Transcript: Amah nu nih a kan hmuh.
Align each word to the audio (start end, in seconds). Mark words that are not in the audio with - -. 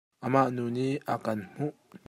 Amah 0.25 0.47
nu 0.55 0.65
nih 0.75 0.93
a 1.11 1.15
kan 1.25 1.39
hmuh. 1.55 1.73